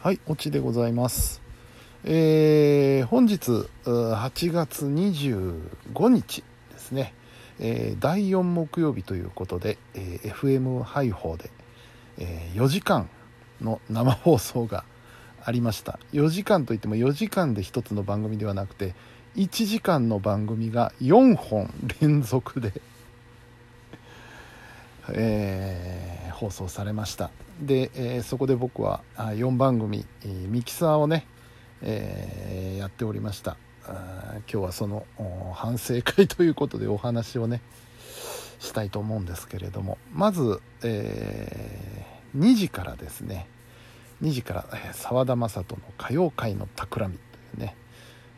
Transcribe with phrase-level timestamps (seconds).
[0.00, 1.42] はい、オチでございます。
[2.04, 7.12] えー本日8月25日ですね、
[7.58, 11.50] えー第4木曜日ということで、えー FM 配報で、
[12.16, 13.10] え4時間
[13.60, 14.84] の生放送が
[15.42, 18.94] ありました4時間といっても4時間で1つの番組ではなくて
[19.34, 22.72] 1時間の番組が4本連続で、
[25.08, 27.30] えー放送されました。
[27.60, 31.26] で、えーそこで僕は4番組、ミキサーをね、
[31.82, 33.56] えーやっておりました。
[33.84, 35.04] あ今日はその
[35.52, 37.60] 反省会ということでお話をね
[38.60, 39.98] したいと思うんですけれども。
[40.12, 43.48] まず、えー2時からですね。
[44.22, 47.76] 2時からえー澤田雅人の歌謡界の企みというね、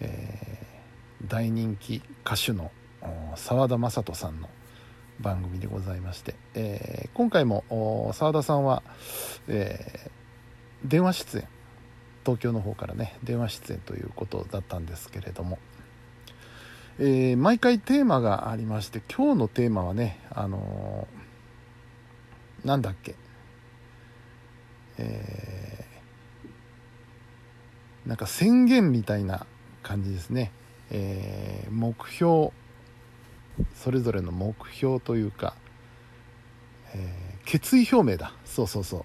[0.00, 2.70] えー大人気歌手の
[3.02, 4.48] お澤田雅人さんの
[5.20, 8.82] 番組でございまして、えー今回も澤田さんは、
[9.48, 10.10] えー
[10.84, 11.48] 電話出演
[12.24, 15.58] 東京の方からね電話出演ということだったんですけれども、
[17.00, 23.16] えー毎回テーマがありまして今日のテーマはねあのーなんだっけ
[24.98, 29.46] えーなんか宣言みたいな
[29.82, 30.52] 感じですね、
[30.90, 32.52] えー目標
[33.74, 35.54] それぞれの目標というか、
[36.94, 38.34] えー決意表明だ。
[38.44, 39.04] そうそうそう。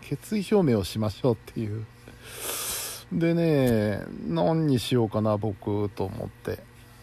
[0.00, 1.86] 決意表明をしましょうっていう。
[3.12, 6.58] でね何にしようかな僕と思って、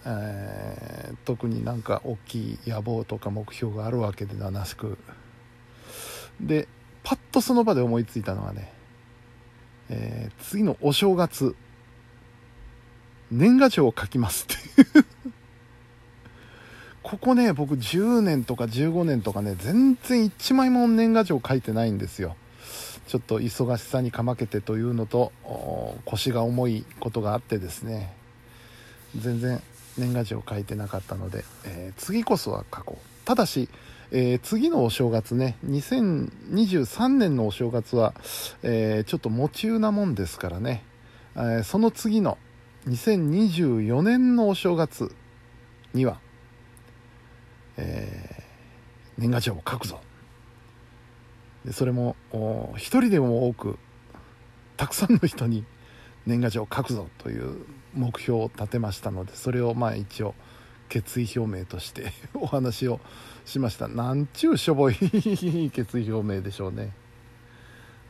[0.06, 4.98] えー特になんか大きい野望とか目標があるわけではなしく。
[6.42, 6.68] で
[7.04, 8.74] パッとその場で思いついたのはね、
[9.90, 11.56] えー次のお正月
[13.32, 15.06] 年賀状を書きますっていう。
[17.16, 22.36] ここね僕10年とか15年とかね全然1枚も年賀状書いてないんですよ。
[23.08, 25.32] ちょっと忙しさにかまけてというのと
[26.04, 28.14] 腰が重いことがあってですね。
[29.18, 29.62] 全然
[29.98, 33.26] 年賀状書いてなかったので、えー次こそは書こう。
[33.26, 33.70] ただし、
[34.12, 38.14] えー次のお正月ね2023年のお正月は、
[38.62, 40.84] えーちょっと夢中なもんですからね、
[41.38, 42.38] えその次の
[42.90, 45.16] 2024年のお正月
[45.94, 46.20] には、
[47.78, 48.46] えー
[49.18, 50.02] 年賀状を書くぞ。
[51.64, 52.16] でそれも
[52.76, 53.80] 一人でも多く
[54.78, 55.66] たくさんの人に
[56.26, 60.36] 年賀状を書くぞという目標を立てましたのでそれをまあ一応
[60.90, 63.00] 決意表明として お話を
[63.46, 63.88] しました。
[63.88, 66.94] なんちゅうしょぼい決意表明でしょうね。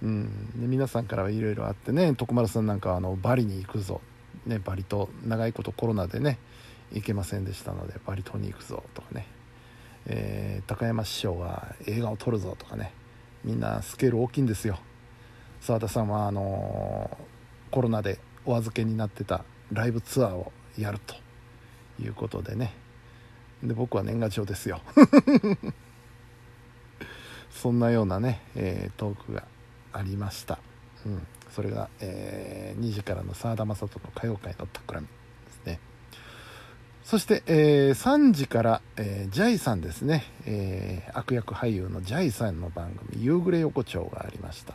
[0.01, 0.59] うん。
[0.59, 4.01] で皆さんからはいろいろあってね徳丸さんなんかはあのバリに行くぞ、
[4.45, 6.39] ね、バリ島長いことコロナでね
[6.91, 9.27] 行けませんでしたのでバリ島に行くぞとかね、
[10.07, 12.93] えー高山師匠は映画を撮るぞとかね。
[13.43, 14.79] みんなスケール大きいんですよ。
[15.61, 17.25] 澤田さんはあのー
[17.71, 21.15] コロナでお預けになってたライブツアーをやると
[22.01, 22.73] いうことでね。
[23.63, 24.81] で僕は年賀状ですよ。
[27.49, 29.47] そんなようなね、えートークが
[29.93, 30.59] ありました、
[31.05, 35.07] うん、それが、えー2時からの澤田雅人の歌謡界の企み。
[37.05, 44.73] そして、えー3時から、えージャイさんですね、えー悪役俳優のジャイさんの番組「夕暮れ横丁」がありました、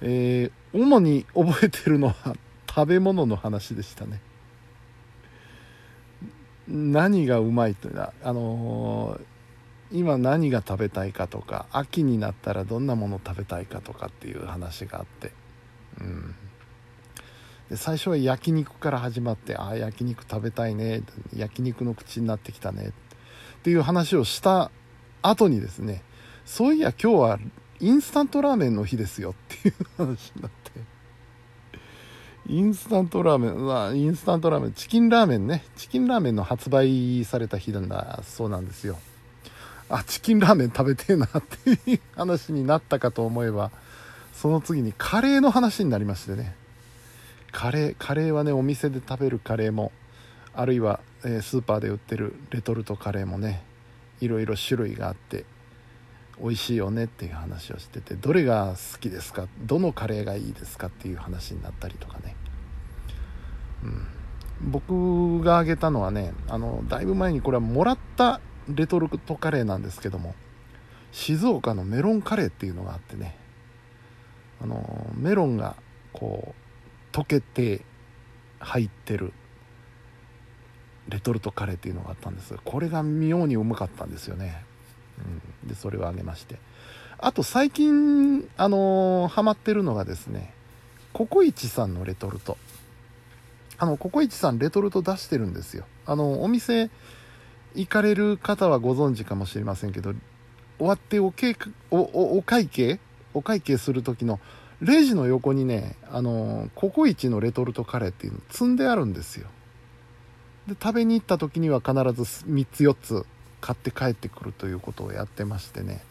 [0.00, 2.14] えー主に覚えてるのは
[2.68, 4.20] 食べ物の話でしたね。
[6.66, 9.20] 何がうまいというのはあのー
[9.96, 15.32] 今何が食べたいかとか秋になったらどんなもの食べたいかとかっていう話があって、
[16.00, 16.34] うん、
[17.72, 21.02] で最初は焼肉から始まってああ焼肉食べたいね
[21.34, 22.92] 焼肉の口になってきたねっ
[23.62, 24.70] ていう話をした
[25.22, 26.02] 後にですね
[26.44, 27.38] そういや今日は
[27.80, 30.72] インスタントラーメンの日ですよっていう話になって
[32.46, 38.98] インスタントラーメンうわインスタントラーメンチキンラーメンねチキンラーメンの発売された日なんだそうなんですよ。
[39.88, 43.70] あチキンラーメン食べてえなっていう話になったかと思えば
[44.34, 46.60] その次にカレーの話になりましてね。
[47.52, 49.92] カレーカレーはねお店で食べるカレーも
[50.54, 53.62] あるいは、えースーパーで売ってるレトルトカレーもね
[54.20, 55.44] いろいろ種類があって
[56.40, 59.46] 美味しいよねっていう話をしててどれが好きですか？
[59.60, 62.34] どのカレーがいいですかっていう話になったりとかね、
[63.84, 70.34] うん、僕が挙げたのはねあのだいぶ前にこれはもらったレトルトカレーなんですけども
[71.12, 73.36] 静岡のメロンカレーっていうのがあってね。
[74.62, 75.74] あのメロンが
[76.12, 76.61] こう
[77.12, 77.82] 溶けて
[78.58, 79.32] 入ってる。
[81.08, 82.54] レトルトカレーっていうのがあったんです。
[82.64, 84.64] これが妙にうまかったんですよね、
[85.62, 86.60] うん、でそれをあげまして。
[87.18, 90.54] あと最近あのーハマってるのがですね
[91.12, 92.56] ココイチさんのレトルト。
[93.78, 95.86] あのココイチさんレトルト出してるんですよ。
[96.06, 96.88] あのお店
[97.74, 100.14] 行かれる方はご存知かもしれませんけど
[100.78, 101.56] 終わっておけ
[101.90, 103.00] おおお会計？
[103.34, 104.38] お会計する時の
[104.82, 109.46] レジの横にねあのココイチのレトルトカレーっていうの積んであるんですよ。
[110.66, 113.26] で食べに行った時には必ず3つ4つ
[113.60, 116.02] 買って帰ってくるということをやってましてね。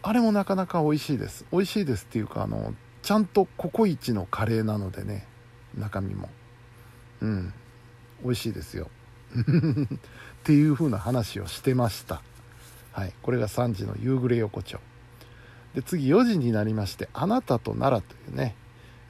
[0.00, 1.44] あれもなかなか美味しいです。
[1.50, 5.26] 美味しいですっていうかあのちゃんとココイチのカレーなのでね
[5.76, 6.28] 中身も。
[7.20, 7.52] うん。
[8.22, 8.90] 美味しいですよ。
[9.34, 12.22] っていう風な話をしてました。
[12.92, 13.12] はい。
[13.22, 14.78] これが3時の夕暮れ横丁。
[15.74, 18.54] で次4時になりまして「あなたと奈良」というね、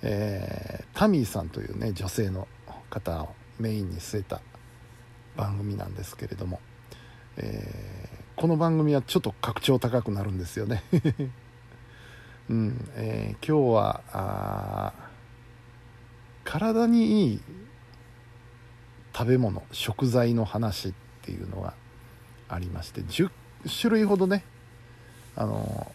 [0.02, 2.46] えー、タミーさんというね女性の
[2.90, 4.40] 方をメインに据えた
[5.36, 6.60] 番組なんですけれども、
[7.36, 10.82] えー、この番組はちょっと格調高くなるんですよね。
[12.50, 14.92] うんえー、今日はあ
[16.44, 17.40] 体にいい
[19.14, 20.92] 食べ物食材の話っ
[21.22, 21.74] ていうのが
[22.48, 23.30] ありまして10
[23.80, 24.44] 種類ほどね
[25.36, 25.92] あの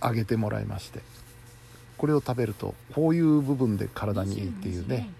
[0.00, 1.00] あげてもらいまして。
[1.98, 5.10] これを食べるとこういう部分で体にいいっていうね、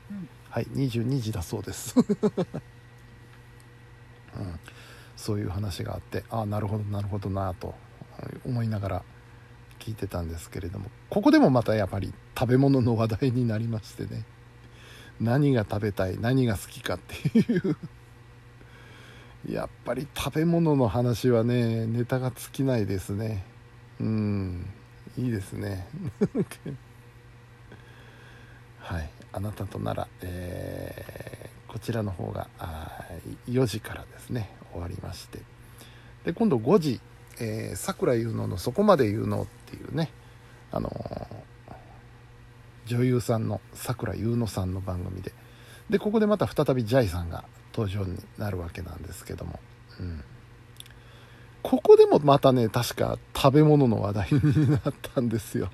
[0.48, 2.04] はい22時だそうです、 うん、
[5.16, 7.74] そういう話があってああなるほどなるほどなと
[8.46, 9.02] 思いながら
[9.80, 10.90] 聞いてたんですけれども。
[11.10, 14.24] ここでもまたやっぱり食べ物の話題になりましてね。
[15.20, 17.76] 何が食べたい何が好きかっていう。
[19.48, 23.44] やっぱり食べ物の話はねネタが尽きないですね
[24.00, 24.66] うん。
[25.16, 25.86] いいですね。
[28.78, 29.10] はい。
[29.32, 32.48] あなたとなら、えー、こちらの方が
[33.48, 34.50] 4時からですね。
[34.72, 35.40] 終わりまして。
[36.24, 37.00] で今度5時
[37.76, 40.10] さくらゆうのの「そこまで言うの」っていうね。
[40.70, 41.74] あのー、
[42.86, 45.32] 女優さんのさくらゆうのさんの番組で。
[45.90, 49.58] でここでまた再びジャイさんが登場になるわけなんですけども、
[49.98, 50.22] うん、
[51.68, 54.80] ここでもまたね確か食べ物の話題になっ
[55.14, 55.68] たんですよ。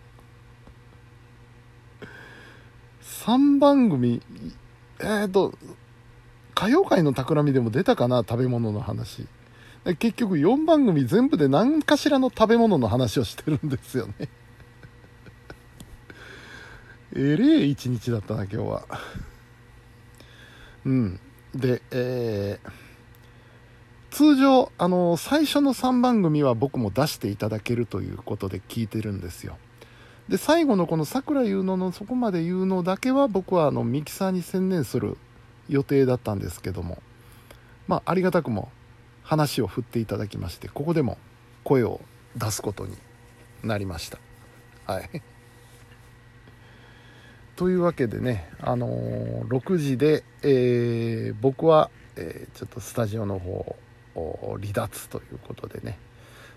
[3.02, 4.20] 3番組
[4.98, 5.54] えっ、ー、と
[6.56, 9.28] 歌謡界の企みでも出たかな食べ物の話。
[10.00, 14.28] 結局4番組全部で何かしらの食べ物の話をしてるんですよね。
[17.14, 18.82] えれえ一日だったな今日は。
[20.86, 21.20] うん。
[21.54, 22.83] でえー
[24.14, 29.58] 通常あの最初の3番組は僕も出していただけるということで聞いてるんですよ。
[30.28, 35.18] で最後のこの「さくら言うの」のそこまで言うのだけは僕はあのミキサーに専念する
[35.68, 37.02] 予定だったんですけども。
[37.88, 38.70] まあありがたくも
[39.24, 41.18] 話を振っていただきましてここでも
[41.64, 42.00] 声を
[42.36, 42.96] 出すことに
[43.64, 44.18] なりました。
[44.86, 45.10] はい。
[47.56, 53.74] というわけでねあのー、6時で、えー、僕は、えー、ちょっとスタジオの方
[54.14, 55.98] 離脱ということでね。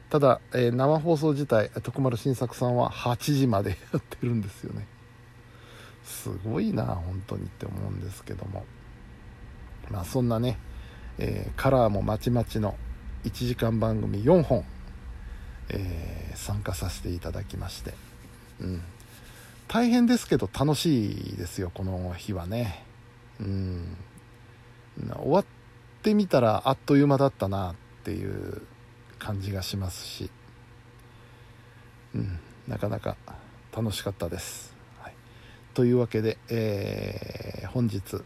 [0.10, 4.88] ただ、えー、生放送自体徳丸新作さんは8時までやってるんですよね。
[6.04, 8.66] すごいな本当にって思うんですけども。
[9.90, 10.58] まあそんなね、
[11.18, 12.76] えー、カラーもまちまちの
[13.26, 14.64] 1時間番組4本、
[15.70, 17.94] えー、参加させていただきまして。
[18.62, 18.82] うん。
[19.68, 22.86] 大変ですけど楽しいですよこの日はね。
[23.42, 23.98] うん。
[24.98, 25.46] 終わっ
[25.98, 28.62] ってみたらあっという間だったなっていう
[29.20, 30.30] 感じがしますし、
[32.14, 33.18] うん、なかなか
[33.76, 34.74] 楽しかったです。
[35.02, 35.14] はい、
[35.74, 38.24] というわけで、えー、本日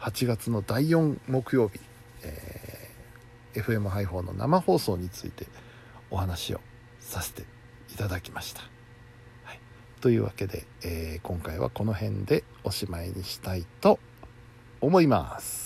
[0.00, 1.80] 8月の第4木曜日、
[2.22, 5.46] えー、FM 配報の生放送について
[6.10, 6.60] お話を
[7.00, 7.44] させて
[7.92, 8.60] いただきました。
[9.44, 9.60] はい、
[10.00, 14.00] というわけで、えー、今回はこの辺でおしまいにしたいと
[14.80, 15.63] 思います。